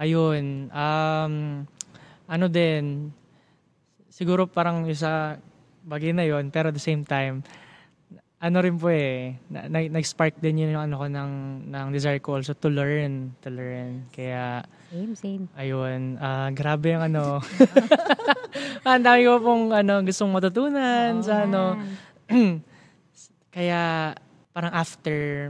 [0.00, 1.34] Ayun, um,
[2.24, 3.12] ano din
[4.08, 5.36] siguro parang isa
[5.84, 7.44] bagay na yon pero at the same time
[8.42, 11.32] ano rin po eh, na, na, nag-spark din yun yung ano ko ng,
[11.70, 14.02] ng desire ko also to learn, to learn.
[14.10, 15.44] Kaya, same, same.
[15.54, 17.38] Ayun, uh, grabe yung ano.
[18.82, 21.78] Ang dami ko pong ano, gustong matutunan oh, sa ano.
[23.54, 24.10] Kaya,
[24.50, 25.48] parang after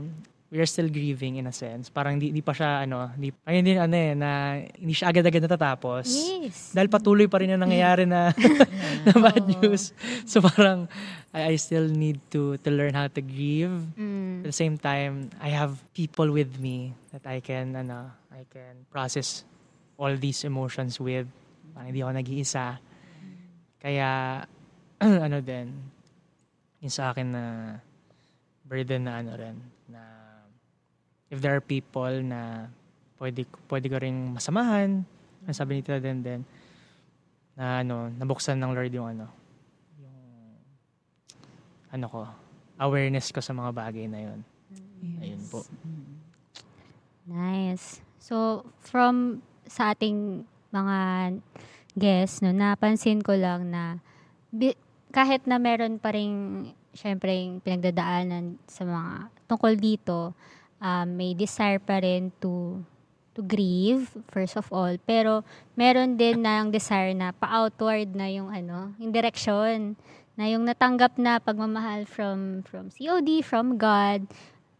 [0.53, 1.89] we are still grieving in a sense.
[1.89, 5.49] Parang di, di pa siya, ano, di, ayun din, ano eh, na hindi siya agad-agad
[5.49, 6.05] natatapos.
[6.05, 6.77] Yes.
[6.77, 8.29] Dahil patuloy pa rin yung nangyayari na,
[9.09, 9.97] na bad news.
[10.29, 10.85] So parang,
[11.33, 13.73] I, I still need to to learn how to grieve.
[13.97, 14.45] Mm.
[14.45, 18.85] At the same time, I have people with me that I can, ano, I can
[18.93, 19.41] process
[19.97, 21.25] all these emotions with.
[21.73, 22.77] Parang hindi ako nag-iisa.
[23.81, 24.45] Kaya,
[25.25, 25.73] ano din,
[26.77, 27.43] yung sa akin na
[28.69, 29.57] burden na ano rin,
[29.89, 30.22] na
[31.33, 32.69] if there are people na
[33.17, 35.01] pwede, pwede ko ring masamahan,
[35.49, 36.41] ang sabi ni Tita Den Den,
[37.57, 39.25] na ano, nabuksan ng Lord yung ano,
[39.97, 40.17] yung
[41.89, 42.21] ano ko,
[42.77, 44.39] awareness ko sa mga bagay na yun.
[45.01, 45.19] Yes.
[45.25, 45.59] Ayun po.
[47.25, 47.85] Nice.
[48.21, 50.97] So, from sa ating mga
[51.97, 53.97] guests, no, napansin ko lang na
[54.53, 54.77] bi-
[55.13, 60.33] kahit na meron pa rin syempre pinagdadaanan sa mga tungkol dito,
[60.83, 62.83] um, may desire pa rin to
[63.33, 64.93] to grieve first of all.
[65.07, 65.41] Pero
[65.73, 69.95] meron din na ang desire na pa-outward na yung ano yung direction
[70.35, 74.27] na yung natanggap na pagmamahal from from COD from God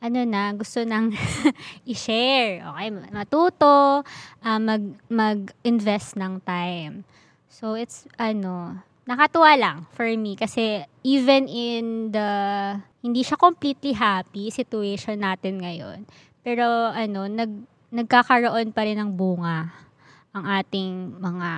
[0.03, 1.15] ano na gusto nang
[1.91, 2.59] i-share.
[2.61, 4.03] Okay matuto
[4.43, 7.07] uh, mag mag-invest ng time.
[7.47, 12.29] So it's ano, nakatuwa lang for me kasi even in the
[13.03, 16.07] hindi siya completely happy situation natin ngayon.
[16.39, 16.63] Pero
[16.95, 17.51] ano, nag
[17.93, 19.69] nagkakaroon pa rin ng bunga
[20.33, 21.49] ang ating mga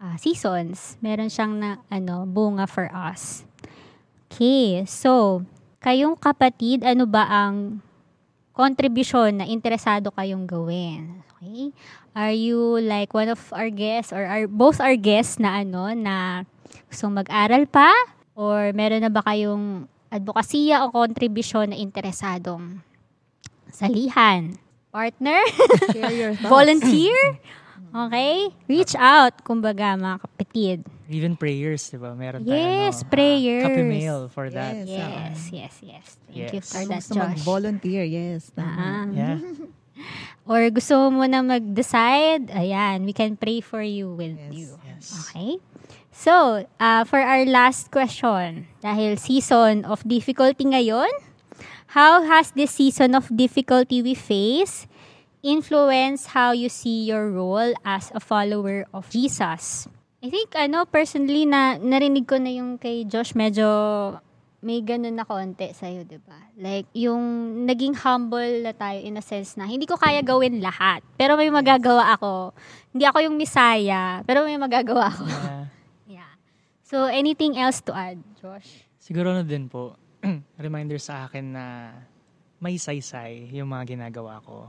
[0.00, 0.96] ah, seasons.
[1.02, 3.44] Meron siyang na ano, bunga for us.
[4.32, 5.44] Okay, so
[5.82, 7.84] kayong kapatid, ano ba ang
[8.56, 11.20] contribution na interesado kayong gawin?
[11.36, 11.74] Okay?
[12.16, 16.46] Are you like one of our guests or are both our guests na ano na
[16.88, 17.92] gustong mag-aral pa
[18.32, 22.84] or meron na ba kayong advokasya o contribution na interesadong
[23.72, 24.52] salihan?
[24.92, 25.40] Partner?
[25.88, 26.52] Share your thoughts.
[26.52, 27.40] Volunteer?
[27.92, 28.52] Okay?
[28.68, 30.78] Reach out, kumbaga, mga kapatid.
[31.08, 32.12] Even prayers, di ba?
[32.12, 33.64] Meron Yes, tayo, ano, prayers.
[33.68, 34.72] Copy mail for that.
[34.84, 34.88] Yes.
[34.88, 36.06] Yes, yes, yes.
[36.24, 36.68] Thank you Yes.
[36.68, 37.24] for that, Gusto Josh.
[37.36, 38.48] mag-volunteer, yes.
[38.52, 38.72] tama.
[38.72, 39.04] Ah.
[39.08, 39.40] Yeah.
[40.48, 44.52] Or gusto mo na mag-decide, ayan, we can pray for you with Yes.
[44.52, 44.68] you.
[44.82, 45.04] Yes.
[45.28, 45.50] Okay?
[46.12, 51.08] So, uh, for our last question, dahil season of difficulty ngayon,
[51.96, 54.84] how has this season of difficulty we face
[55.40, 59.88] influence how you see your role as a follower of Jesus?
[60.22, 63.66] I think, ano, personally, na narinig ko na yung kay Josh, medyo
[64.62, 66.38] may ganun na konti sa'yo, di ba?
[66.54, 67.18] Like, yung
[67.66, 71.02] naging humble na tayo in a sense na hindi ko kaya gawin lahat.
[71.18, 72.54] Pero may magagawa ako.
[72.94, 75.24] Hindi ako yung misaya, pero may magagawa ako.
[75.26, 75.61] Yeah.
[76.92, 78.84] So, anything else to add, Josh?
[79.00, 79.96] Siguro na din po,
[80.60, 81.88] reminder sa akin na
[82.60, 84.68] may saysay yung mga ginagawa ko.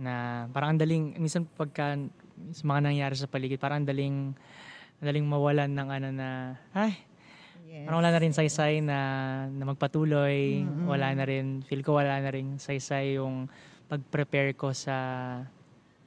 [0.00, 2.00] Na parang ang daling, minsan pagka
[2.56, 4.32] sa mga nangyari sa paligid, parang ang daling,
[4.96, 6.28] ang daling mawalan ng ano na,
[6.72, 6.96] ay,
[7.70, 7.86] Yes.
[7.86, 8.98] parang wala na rin saysay na,
[9.46, 10.66] na magpatuloy.
[10.90, 13.46] Wala na rin, feel ko wala na rin saysay yung
[13.86, 14.96] pag-prepare ko sa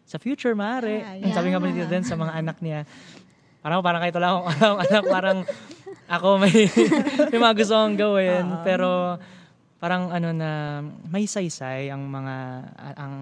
[0.04, 1.00] sa future, maaari.
[1.00, 2.84] Yeah, Ang Sabi nga ba dito din sa mga anak niya,
[3.64, 5.38] parang parang kahit wala akong alam, anak, parang
[6.12, 6.56] ako may,
[7.32, 8.46] may mga gusto kong gawin.
[8.68, 9.16] Pero
[9.80, 12.36] parang ano na, may saysay ang mga,
[13.00, 13.14] ang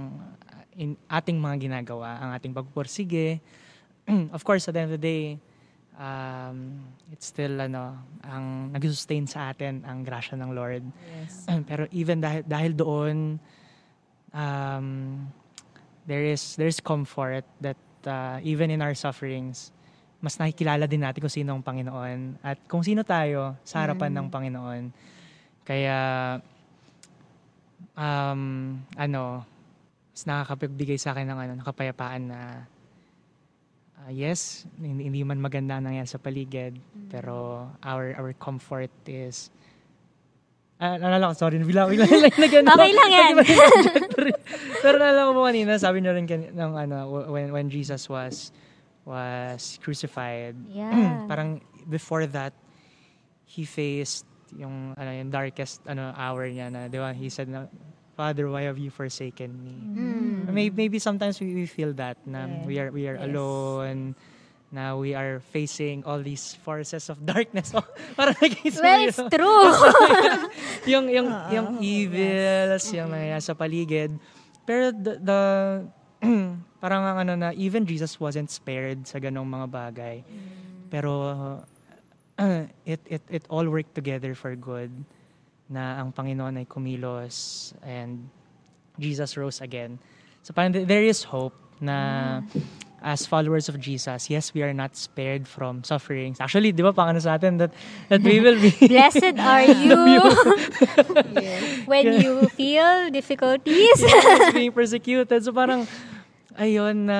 [0.73, 3.37] in, ating mga ginagawa, ang ating pagpupursige.
[4.35, 5.37] of course, at the end of the day,
[6.01, 6.81] um,
[7.13, 10.81] it's still ano, ang nag-sustain sa atin ang grasya ng Lord.
[11.21, 11.45] Yes.
[11.69, 13.37] Pero even dahil dahil doon
[14.33, 14.87] um,
[16.09, 17.77] there is there's comfort that
[18.09, 19.69] uh, even in our sufferings
[20.21, 24.27] mas nakikilala din natin kung sino ang Panginoon at kung sino tayo sa harapan ng
[24.29, 24.83] Panginoon.
[25.65, 25.97] Kaya
[27.97, 28.41] um,
[28.95, 29.43] ano
[30.11, 32.39] mas nakakapagbigay sa akin ng ano, ng kapayapaan na
[34.05, 36.77] uh, yes, hindi, hindi man maganda ang nangyari sa paligid,
[37.09, 39.49] pero our our comfort is
[40.81, 43.33] Ah, naalala ko, sorry, bigla, bigla, bigla, nag- Okay lang yan.
[44.81, 48.49] Pero naalala ko po kanina, sabi niyo rin kan- ng, ano, when, when Jesus was
[49.05, 51.25] was crucified, Yeah.
[51.31, 52.53] parang before that,
[53.45, 57.65] he faced yung, ano, yung darkest ano, hour niya na, di ba, he said na,
[58.13, 59.75] Father, why have you forsaken me?
[59.97, 60.51] Mm.
[60.53, 62.65] Maybe, maybe sometimes we, we feel that na Yeah.
[62.67, 63.25] we are we are Yes.
[63.31, 64.13] alone,
[64.71, 67.71] na we are facing all these forces of darkness.
[67.73, 67.81] Oh,
[68.19, 69.67] parang naging Well, it's true.
[70.91, 74.11] yung yung Oo, yung evils, yung nangyayari sa paligid.
[74.67, 75.39] Pero the, the
[76.83, 80.17] parang ang ano na even Jesus wasn't spared sa ganong mga bagay.
[80.89, 81.11] Pero
[82.39, 84.91] uh, it it it all worked together for good
[85.71, 88.27] na ang Panginoon ay kumilos and
[88.99, 89.97] Jesus rose again.
[90.43, 92.41] So parang th- there is hope na
[93.01, 96.37] as followers of Jesus, yes, we are not spared from sufferings.
[96.37, 97.73] Actually, di ba, pang ano sa atin, that,
[98.13, 99.97] that we will be Blessed are you
[101.33, 101.81] Yes.
[101.89, 103.97] when you feel difficulties.
[103.97, 105.41] yes, being persecuted.
[105.41, 105.89] So parang,
[106.57, 107.19] ayun na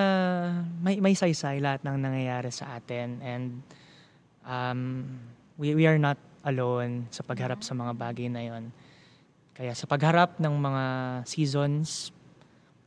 [0.83, 3.19] may, may saysay lahat ng nangyayari sa atin.
[3.23, 3.45] And
[4.43, 4.79] um,
[5.57, 8.63] we, we are not alone sa pagharap sa mga bagay na yon.
[9.53, 10.83] Kaya sa pagharap ng mga
[11.27, 12.09] seasons,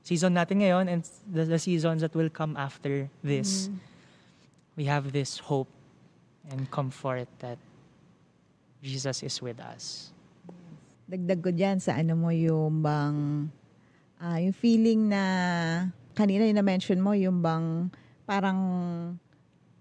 [0.03, 3.71] season natin ngayon and the, the seasons that will come after this,
[4.77, 5.71] we have this hope
[6.51, 7.57] and comfort that
[8.85, 10.13] Jesus is with us.
[11.09, 13.49] Dagdag ko dyan sa ano mo yung bang,
[14.21, 15.23] ah, yung feeling na,
[16.15, 17.91] kanina yung na-mention mo, yung bang
[18.25, 18.59] parang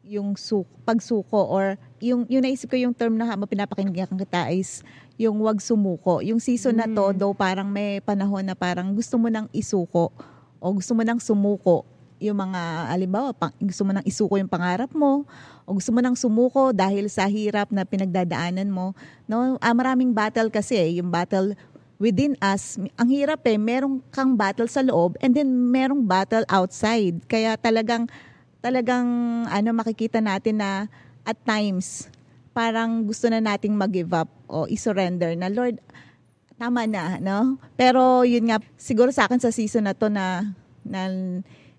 [0.03, 4.83] yung su- pagsuko or yung, yung naisip ko yung term na habang pinapakinggan kita is
[5.15, 6.19] yung wag sumuko.
[6.19, 10.11] Yung season na to, though parang may panahon na parang gusto mo nang isuko
[10.59, 11.87] o gusto mo nang sumuko
[12.23, 15.27] yung mga, alimbawa, pang, gusto mo nang isuko yung pangarap mo
[15.67, 18.95] o gusto mo nang sumuko dahil sa hirap na pinagdadaanan mo.
[19.27, 21.51] No, ah, maraming battle kasi, eh, yung battle
[22.03, 22.75] within us.
[22.99, 27.23] Ang hirap eh, merong kang battle sa loob and then merong battle outside.
[27.31, 28.11] Kaya talagang
[28.59, 29.07] talagang
[29.47, 30.91] ano makikita natin na
[31.23, 32.11] at times
[32.51, 35.79] parang gusto na nating mag-give up o i-surrender na Lord
[36.55, 40.53] tama na no pero yun nga siguro sa akin sa season na to na
[40.85, 41.09] na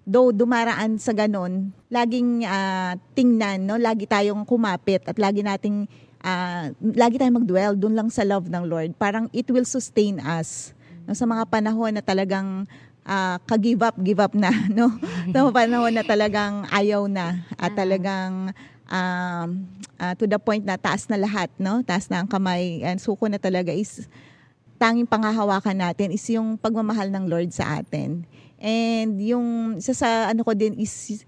[0.04, 5.88] though dumaraan sa ganun laging uh, tingnan no lagi tayong kumapit at lagi nating
[6.24, 10.72] uh, lagi tayong mag-dwell doon lang sa love ng Lord parang it will sustain us
[11.04, 12.64] no sa mga panahon na talagang
[13.04, 14.90] uh, ka-give up, give up na, no?
[15.30, 18.50] Sa panahon na talagang ayaw na at talagang
[18.88, 19.48] um,
[20.00, 21.84] uh, to the point na taas na lahat, no?
[21.84, 24.08] Taas na ang kamay and suko na talaga is
[24.80, 28.26] tanging pangahawakan natin is yung pagmamahal ng Lord sa atin.
[28.58, 31.24] And yung isa sa ano ko din is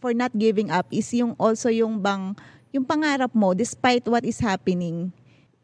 [0.00, 2.32] for not giving up is yung also yung bang
[2.72, 5.12] yung pangarap mo despite what is happening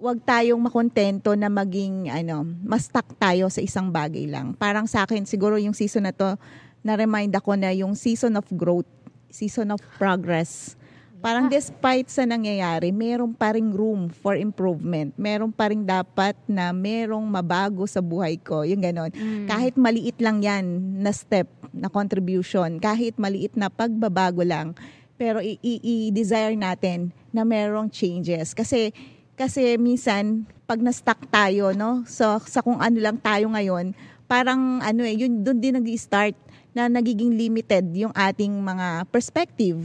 [0.04, 4.52] wag tayong makontento na maging ano, mas stuck tayo sa isang bagay lang.
[4.52, 6.36] Parang sa akin siguro yung season na to
[6.84, 8.88] na-remind ako na yung season of growth,
[9.32, 10.76] season of progress.
[11.24, 15.16] Parang despite sa nangyayari, meron pa ring room for improvement.
[15.16, 18.60] Meron pa ring dapat na merong mabago sa buhay ko.
[18.68, 19.08] Yung ganon.
[19.08, 19.48] Mm.
[19.48, 24.76] Kahit maliit lang yan na step, na contribution, kahit maliit na pagbabago lang,
[25.14, 28.54] pero i-desire natin na merong changes.
[28.54, 28.90] Kasi
[29.34, 32.06] kasi minsan, pag na-stuck tayo, no?
[32.06, 33.90] So, sa kung ano lang tayo ngayon,
[34.30, 36.38] parang ano eh, yun doon din nag-start
[36.70, 39.78] na nagiging limited yung ating mga perspective.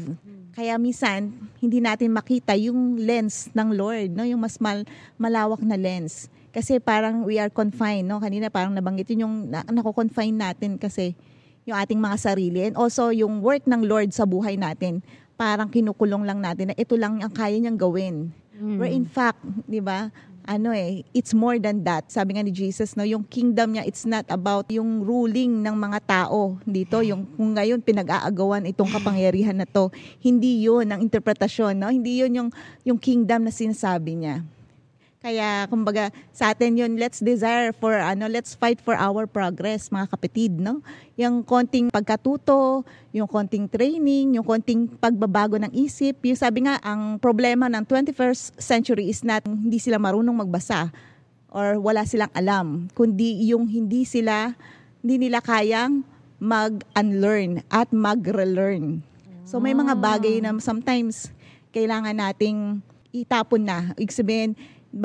[0.54, 4.26] Kaya minsan, hindi natin makita yung lens ng Lord, no?
[4.26, 4.86] Yung mas mal-
[5.18, 6.30] malawak na lens.
[6.50, 8.22] Kasi parang we are confined, no?
[8.22, 11.14] Kanina parang nabanggit yun yung na- nako-confine natin kasi
[11.70, 12.66] yung ating mga sarili.
[12.66, 15.06] And also, yung work ng Lord sa buhay natin,
[15.40, 18.36] parang kinukulong lang natin na ito lang ang kaya niyang gawin.
[18.60, 18.76] Mm.
[18.76, 20.12] Where in fact, 'di ba?
[20.50, 22.10] Ano eh, it's more than that.
[22.10, 26.00] Sabi nga ni Jesus, no, yung kingdom niya, it's not about yung ruling ng mga
[26.10, 29.94] tao dito, yung kung ngayon pinag-aagawan itong kapangyarihan na to.
[30.20, 31.88] Hindi 'yun ang interpretasyon, no?
[31.88, 32.50] Hindi 'yun yung
[32.84, 34.44] yung kingdom na sinasabi niya.
[35.20, 40.08] Kaya kumbaga sa atin yun, let's desire for ano, let's fight for our progress mga
[40.16, 40.80] kapatid, no?
[41.20, 46.24] Yung konting pagkatuto, yung konting training, yung konting pagbabago ng isip.
[46.24, 50.88] Yung sabi nga ang problema ng 21st century is not hindi sila marunong magbasa
[51.52, 54.56] or wala silang alam, kundi yung hindi sila
[55.04, 56.00] hindi nila kayang
[56.40, 59.04] mag-unlearn at mag-relearn.
[59.44, 61.28] So may mga bagay na sometimes
[61.76, 62.80] kailangan nating
[63.12, 63.92] itapon na.
[64.00, 64.56] Ibig sabihin,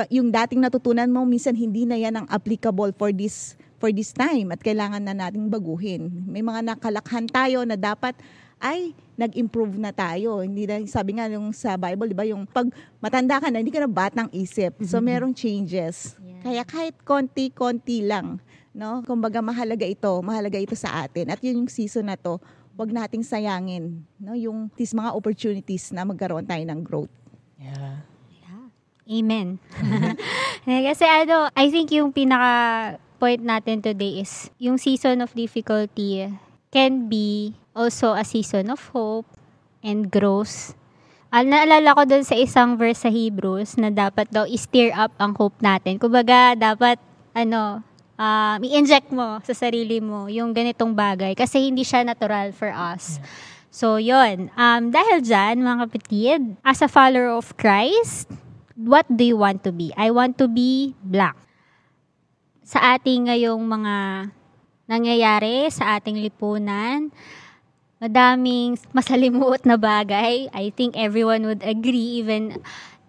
[0.08, 4.48] yung dating natutunan mo minsan hindi na yan ang applicable for this for this time
[4.48, 6.08] at kailangan na nating baguhin.
[6.24, 8.16] May mga nakalakhan tayo na dapat
[8.56, 10.40] ay nag-improve na tayo.
[10.40, 13.74] Hindi na sabi nga yung sa Bible, 'di ba, yung pag matanda ka na hindi
[13.74, 14.80] ka na batang isip.
[14.80, 15.04] So mm-hmm.
[15.04, 16.16] merong changes.
[16.16, 16.40] Yeah.
[16.40, 18.40] Kaya kahit konti-konti lang,
[18.72, 19.04] no?
[19.04, 21.28] Kumbaga mahalaga ito, mahalaga ito sa atin.
[21.28, 22.40] At yun yung season na to,
[22.72, 24.32] wag nating sayangin, no?
[24.32, 27.12] Yung these mga opportunities na magkaroon tayo ng growth.
[27.60, 28.13] Yeah.
[29.04, 29.60] Amen.
[30.64, 36.28] Kasi ano, I think yung pinaka point natin today is yung season of difficulty
[36.72, 39.28] can be also a season of hope
[39.84, 40.72] and growth.
[41.34, 45.34] Al naalala ko dun sa isang verse sa Hebrews na dapat daw i-stir up ang
[45.34, 45.98] hope natin.
[45.98, 46.96] Kumbaga, dapat
[47.34, 47.82] ano,
[48.14, 53.18] um, i-inject mo sa sarili mo yung ganitong bagay kasi hindi siya natural for us.
[53.74, 58.30] So, yon Um, dahil dyan, mga kapatid, as a follower of Christ,
[58.76, 59.94] what do you want to be?
[59.96, 61.38] I want to be black.
[62.64, 63.94] Sa ating ngayong mga
[64.84, 67.08] nangyayari sa ating lipunan,
[68.00, 70.48] madaming masalimuot na bagay.
[70.52, 72.60] I think everyone would agree, even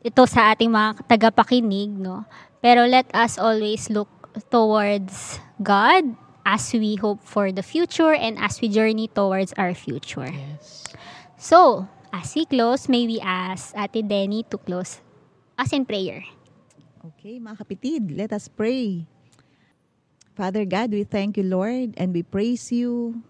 [0.05, 2.23] ito sa ating mga tagapakinig, no?
[2.63, 4.09] Pero let us always look
[4.51, 10.29] towards God as we hope for the future and as we journey towards our future.
[10.29, 10.85] Yes.
[11.35, 15.04] So, as we close, may we ask Ate Denny to close
[15.55, 16.23] as in prayer.
[17.15, 19.05] Okay, mga kapitid, let us pray.
[20.35, 23.23] Father God, we thank you, Lord, and we praise you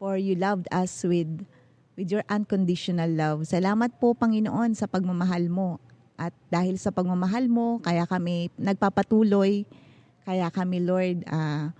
[0.00, 1.46] for you loved us with
[1.96, 3.48] with your unconditional love.
[3.48, 5.80] Salamat po, Panginoon, sa pagmamahal mo.
[6.16, 9.64] At dahil sa pagmamahal mo, kaya kami nagpapatuloy,
[10.24, 11.72] kaya kami, Lord, uh,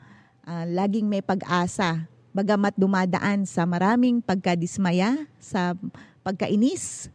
[0.46, 2.08] uh, laging may pag-asa.
[2.36, 5.72] Bagamat dumadaan sa maraming pagkadismaya, sa
[6.20, 7.08] pagkainis,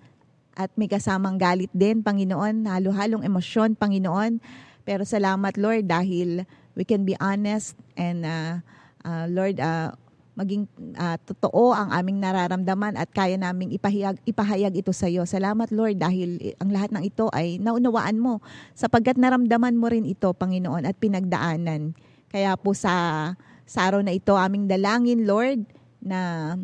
[0.61, 4.37] at may kasamang galit din, Panginoon, halo-halong emosyon, Panginoon.
[4.85, 6.45] Pero salamat, Lord, dahil
[6.77, 8.61] we can be honest and uh,
[9.01, 9.93] uh, Lord, uh,
[10.37, 10.63] maging
[10.95, 15.27] uh, totoo ang aming nararamdaman at kaya naming ipahayag, ipahayag ito sa iyo.
[15.27, 18.39] Salamat, Lord, dahil ang lahat ng ito ay naunawaan mo
[18.77, 21.93] sapagkat naramdaman mo rin ito, Panginoon, at pinagdaanan.
[22.31, 23.35] Kaya po sa,
[23.67, 25.67] sa araw na ito, aming dalangin, Lord,
[25.99, 26.55] na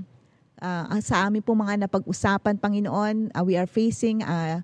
[0.61, 3.33] uh, sa amin po mga napag-usapan, Panginoon.
[3.33, 4.61] Uh, we are facing uh,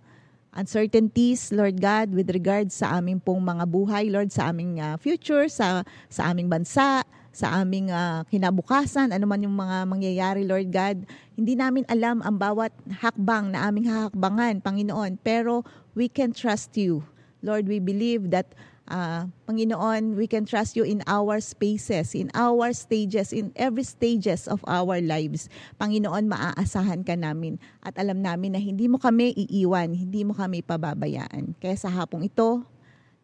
[0.54, 5.50] uncertainties, Lord God, with regards sa aming pong mga buhay, Lord, sa aming uh, future,
[5.50, 7.02] sa, sa aming bansa,
[7.34, 11.02] sa aming uh, kinabukasan, ano man yung mga mangyayari, Lord God.
[11.34, 12.70] Hindi namin alam ang bawat
[13.02, 15.66] hakbang na aming hahakbangan, Panginoon, pero
[15.98, 17.02] we can trust you.
[17.42, 18.54] Lord, we believe that
[18.94, 24.46] Uh, Panginoon, we can trust you in our spaces, in our stages, in every stages
[24.46, 25.50] of our lives.
[25.82, 30.62] Panginoon, maaasahan ka namin at alam namin na hindi mo kami iiwan, hindi mo kami
[30.62, 31.58] pababayaan.
[31.58, 32.62] Kaya sa hapong ito,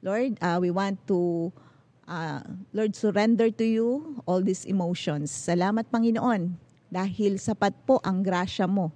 [0.02, 1.54] Lord, uh, we want to,
[2.10, 2.42] uh,
[2.74, 5.30] Lord, surrender to you all these emotions.
[5.30, 6.58] Salamat, Panginoon,
[6.90, 8.90] dahil sapat po ang grasya mo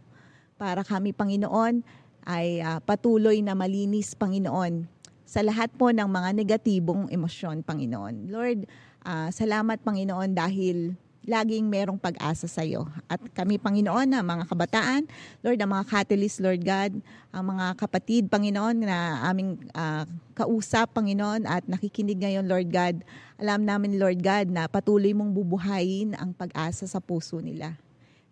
[0.57, 1.85] para kami, Panginoon,
[2.25, 4.89] ay uh, patuloy na malinis, Panginoon,
[5.33, 8.29] sa lahat po ng mga negatibong emosyon, Panginoon.
[8.29, 8.69] Lord,
[9.01, 10.93] uh, salamat, Panginoon, dahil
[11.25, 12.85] laging merong pag-asa sa iyo.
[13.09, 15.09] At kami, Panginoon, na mga kabataan,
[15.41, 17.01] Lord, ang mga catalyst, Lord God,
[17.33, 20.05] ang mga kapatid, Panginoon, na aming uh,
[20.37, 23.01] kausap, Panginoon, at nakikinig ngayon, Lord God,
[23.41, 27.73] alam namin, Lord God, na patuloy mong bubuhayin ang pag-asa sa puso nila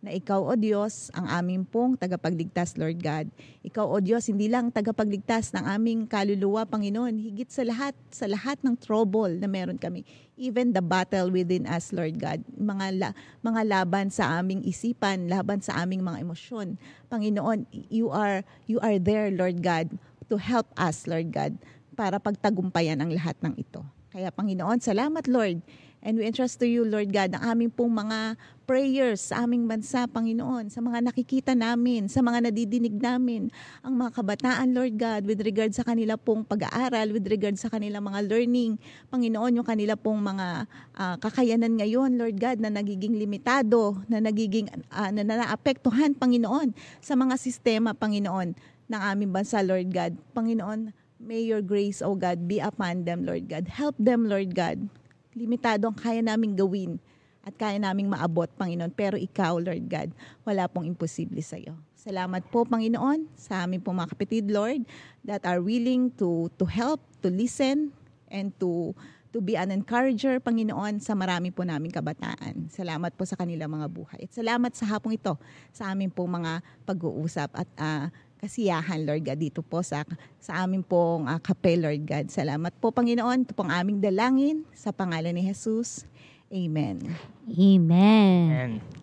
[0.01, 3.29] na ikaw, O Diyos, ang aming pong tagapagligtas, Lord God.
[3.61, 8.57] Ikaw, O Diyos, hindi lang tagapagligtas ng aming kaluluwa, Panginoon, higit sa lahat, sa lahat
[8.65, 10.01] ng trouble na meron kami.
[10.41, 12.41] Even the battle within us, Lord God.
[12.57, 13.09] Mga, la,
[13.45, 16.81] mga laban sa aming isipan, laban sa aming mga emosyon.
[17.13, 19.93] Panginoon, you are, you are there, Lord God,
[20.33, 21.61] to help us, Lord God,
[21.93, 23.85] para pagtagumpayan ang lahat ng ito.
[24.09, 25.61] Kaya Panginoon, salamat Lord
[26.01, 28.33] And we entrust to you, Lord God, ang aming pong mga
[28.65, 33.53] prayers sa aming bansa, Panginoon, sa mga nakikita namin, sa mga nadidinig namin,
[33.85, 38.01] ang mga kabataan, Lord God, with regard sa kanila pong pag-aaral, with regard sa kanila
[38.01, 38.81] mga learning,
[39.13, 40.65] Panginoon, yung kanila pong mga
[40.97, 47.13] uh, kakayanan ngayon, Lord God, na nagiging limitado, na nagiging, uh, na naapektuhan, Panginoon, sa
[47.13, 48.57] mga sistema, Panginoon,
[48.89, 50.17] ng aming bansa, Lord God.
[50.33, 53.69] Panginoon, may your grace, O God, be upon them, Lord God.
[53.69, 54.89] Help them, Lord God
[55.35, 56.99] limitado ang kaya naming gawin
[57.41, 58.93] at kaya naming maabot, Panginoon.
[58.93, 60.09] Pero ikaw, Lord God,
[60.45, 61.73] wala pong imposible sa iyo.
[61.97, 64.85] Salamat po, Panginoon, sa aming po mga kapatid, Lord,
[65.25, 67.93] that are willing to to help, to listen,
[68.29, 68.93] and to
[69.31, 72.67] to be an encourager, Panginoon, sa marami po naming kabataan.
[72.67, 74.27] Salamat po sa kanilang mga buhay.
[74.27, 75.39] At salamat sa hapong ito,
[75.71, 78.05] sa aming po mga pag-uusap at uh,
[78.41, 80.01] kasiyahan, Lord God, dito po sa,
[80.41, 82.25] sa aming pong uh, kape, Lord God.
[82.33, 83.45] Salamat po, Panginoon.
[83.45, 86.09] Ito pong aming dalangin sa pangalan ni Jesus.
[86.49, 87.05] Amen.
[87.45, 88.49] Amen.
[88.49, 89.01] Amen.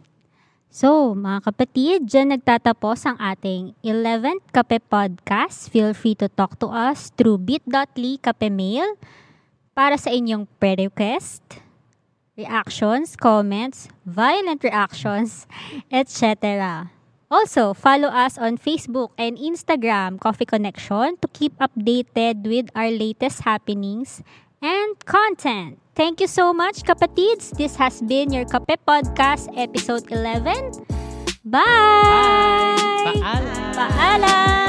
[0.68, 5.72] So, mga kapatid, dyan nagtatapos ang ating 11th Kape Podcast.
[5.72, 8.99] Feel free to talk to us through bit.ly Kape Mail
[9.72, 11.62] para sa inyong pre-request,
[12.36, 15.49] reactions, comments, violent reactions,
[15.89, 16.91] etc.
[17.31, 23.45] Also, follow us on Facebook and Instagram, Coffee Connection, to keep updated with our latest
[23.45, 24.22] happenings
[24.62, 25.79] and content.
[25.95, 27.53] Thank you so much, kapatids.
[27.53, 30.72] This has been your Kape Podcast, episode 11.
[31.45, 31.61] Bye!
[31.61, 33.12] Bye!
[33.20, 33.76] Paalam!
[33.76, 34.68] Paalam!